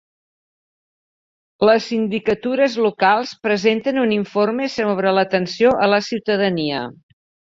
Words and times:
Les 1.69 1.89
sindicatures 1.89 2.77
locals 2.85 3.33
presenten 3.49 4.01
un 4.05 4.15
informe 4.17 4.67
sobre 4.79 5.13
l'atenció 5.19 5.75
a 5.85 5.91
la 5.95 6.03
ciutadania. 6.11 6.83